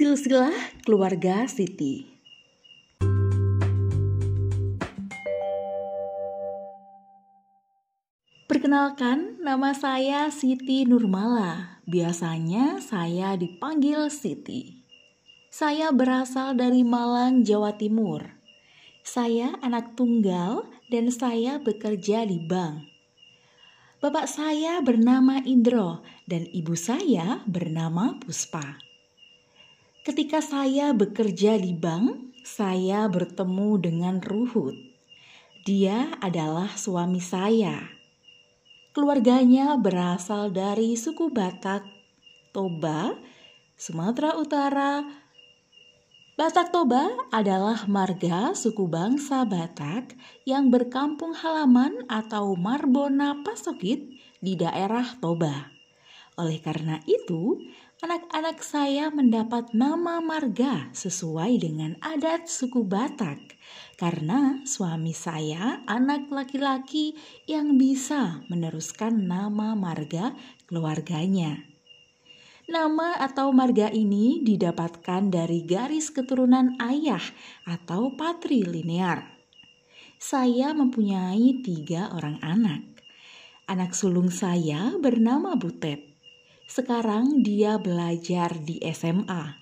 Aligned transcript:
Silsilah 0.00 0.80
Keluarga 0.80 1.44
Siti 1.44 2.08
Perkenalkan, 8.48 9.36
nama 9.44 9.76
saya 9.76 10.32
Siti 10.32 10.88
Nurmala. 10.88 11.84
Biasanya 11.84 12.80
saya 12.80 13.36
dipanggil 13.36 14.08
Siti. 14.08 14.88
Saya 15.52 15.92
berasal 15.92 16.56
dari 16.56 16.80
Malang, 16.80 17.44
Jawa 17.44 17.76
Timur. 17.76 18.24
Saya 19.04 19.52
anak 19.60 20.00
tunggal 20.00 20.64
dan 20.88 21.12
saya 21.12 21.60
bekerja 21.60 22.24
di 22.24 22.40
bank. 22.40 22.88
Bapak 24.00 24.24
saya 24.32 24.80
bernama 24.80 25.44
Indro 25.44 26.00
dan 26.24 26.48
ibu 26.48 26.72
saya 26.72 27.44
bernama 27.44 28.16
Puspa. 28.16 28.89
Ketika 30.10 30.42
saya 30.42 30.90
bekerja 30.90 31.54
di 31.54 31.70
bank, 31.70 32.34
saya 32.42 33.06
bertemu 33.06 33.78
dengan 33.78 34.18
Ruhut. 34.18 34.74
Dia 35.62 36.18
adalah 36.18 36.74
suami 36.74 37.22
saya. 37.22 37.78
Keluarganya 38.90 39.78
berasal 39.78 40.50
dari 40.50 40.98
suku 40.98 41.30
Batak, 41.30 41.86
Toba, 42.50 43.14
Sumatera 43.78 44.34
Utara. 44.34 45.06
Batak 46.34 46.74
Toba 46.74 47.06
adalah 47.30 47.86
marga 47.86 48.50
suku 48.50 48.90
bangsa 48.90 49.46
Batak 49.46 50.18
yang 50.42 50.74
berkampung 50.74 51.38
halaman 51.38 52.02
atau 52.10 52.58
Marbona 52.58 53.46
Pasokit 53.46 54.10
di 54.42 54.58
daerah 54.58 55.06
Toba. 55.22 55.79
Oleh 56.40 56.56
karena 56.56 57.04
itu, 57.04 57.60
anak-anak 58.00 58.64
saya 58.64 59.12
mendapat 59.12 59.76
nama 59.76 60.24
marga 60.24 60.88
sesuai 60.96 61.60
dengan 61.60 62.00
adat 62.00 62.48
suku 62.48 62.80
Batak 62.80 63.60
karena 64.00 64.64
suami 64.64 65.12
saya 65.12 65.84
anak 65.84 66.32
laki-laki 66.32 67.12
yang 67.44 67.76
bisa 67.76 68.40
meneruskan 68.48 69.28
nama 69.28 69.76
marga 69.76 70.32
keluarganya. 70.64 71.60
Nama 72.64 73.20
atau 73.20 73.52
marga 73.52 73.92
ini 73.92 74.40
didapatkan 74.40 75.28
dari 75.28 75.68
garis 75.68 76.08
keturunan 76.08 76.80
ayah 76.80 77.20
atau 77.68 78.16
patrilinear. 78.16 79.28
Saya 80.16 80.72
mempunyai 80.72 81.60
tiga 81.60 82.08
orang 82.16 82.40
anak. 82.40 82.80
Anak 83.68 83.92
sulung 83.92 84.32
saya 84.32 84.96
bernama 84.96 85.54
Butet. 85.54 86.09
Sekarang 86.70 87.42
dia 87.42 87.82
belajar 87.82 88.54
di 88.62 88.78
SMA. 88.94 89.58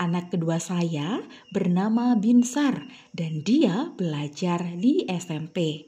Anak 0.00 0.32
kedua 0.32 0.56
saya 0.56 1.20
bernama 1.52 2.16
Binsar 2.16 2.88
dan 3.12 3.44
dia 3.44 3.92
belajar 3.92 4.72
di 4.80 5.04
SMP. 5.04 5.84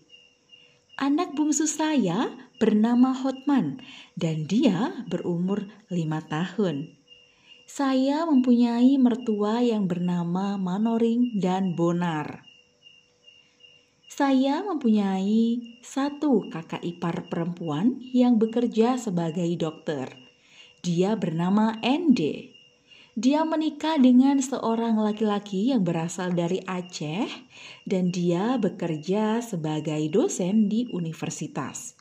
Anak 1.00 1.32
bungsu 1.32 1.64
saya 1.64 2.36
bernama 2.60 3.16
Hotman 3.16 3.80
dan 4.12 4.44
dia 4.44 4.92
berumur 5.08 5.72
lima 5.88 6.20
tahun. 6.20 7.00
Saya 7.64 8.28
mempunyai 8.28 9.00
mertua 9.00 9.64
yang 9.64 9.88
bernama 9.88 10.60
Manoring 10.60 11.40
dan 11.40 11.72
Bonar. 11.72 12.44
Saya 14.04 14.60
mempunyai 14.60 15.80
satu 15.80 16.52
kakak 16.52 16.84
ipar 16.84 17.32
perempuan 17.32 18.04
yang 18.12 18.36
bekerja 18.36 19.00
sebagai 19.00 19.48
dokter. 19.56 20.31
Dia 20.82 21.14
bernama 21.14 21.78
Ende. 21.78 22.58
Dia 23.14 23.46
menikah 23.46 24.02
dengan 24.02 24.42
seorang 24.42 24.98
laki-laki 24.98 25.70
yang 25.70 25.86
berasal 25.86 26.34
dari 26.34 26.58
Aceh 26.66 27.30
dan 27.86 28.10
dia 28.10 28.58
bekerja 28.58 29.38
sebagai 29.46 30.02
dosen 30.10 30.66
di 30.66 30.90
universitas. 30.90 31.94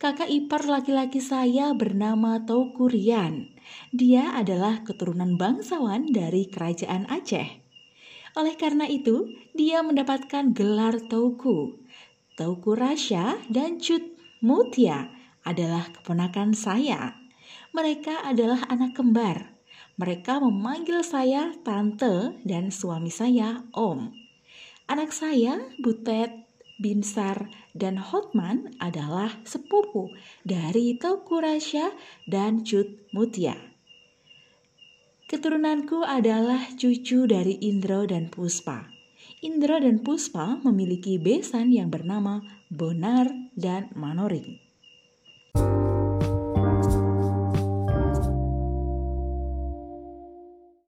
Kakak 0.00 0.32
ipar 0.32 0.64
laki-laki 0.64 1.20
saya 1.20 1.76
bernama 1.76 2.40
Tauku 2.48 2.88
Rian. 2.88 3.52
Dia 3.92 4.40
adalah 4.40 4.88
keturunan 4.88 5.36
bangsawan 5.36 6.08
dari 6.08 6.48
kerajaan 6.48 7.04
Aceh. 7.12 7.60
Oleh 8.40 8.56
karena 8.56 8.88
itu, 8.88 9.36
dia 9.52 9.84
mendapatkan 9.84 10.56
gelar 10.56 10.96
Tauku. 11.12 11.76
Tauku 12.40 12.72
Rasya 12.72 13.52
dan 13.52 13.76
Cut 13.76 14.16
Mutia 14.40 15.12
adalah 15.44 15.92
keponakan 15.92 16.56
saya. 16.56 17.27
Mereka 17.76 18.24
adalah 18.24 18.64
anak 18.72 18.96
kembar. 18.96 19.54
Mereka 19.98 20.38
memanggil 20.40 21.02
saya 21.02 21.52
tante 21.66 22.38
dan 22.46 22.70
suami 22.70 23.10
saya 23.10 23.66
om. 23.74 24.14
Anak 24.88 25.12
saya, 25.12 25.60
Butet, 25.82 26.32
Binsar, 26.78 27.50
dan 27.74 27.98
Hotman 27.98 28.78
adalah 28.78 29.42
sepupu 29.42 30.14
dari 30.46 30.94
Tauku 30.96 31.42
Rasya 31.42 31.92
dan 32.30 32.62
Cut 32.62 33.10
Mutia. 33.10 33.58
Keturunanku 35.28 36.06
adalah 36.06 36.72
cucu 36.78 37.28
dari 37.28 37.60
Indro 37.60 38.08
dan 38.08 38.32
Puspa. 38.32 38.88
Indro 39.44 39.76
dan 39.76 40.00
Puspa 40.00 40.56
memiliki 40.64 41.20
besan 41.20 41.68
yang 41.68 41.92
bernama 41.92 42.40
Bonar 42.72 43.28
dan 43.52 43.92
Manoring. 43.92 44.67